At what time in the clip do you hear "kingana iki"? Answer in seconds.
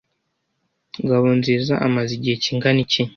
2.43-3.01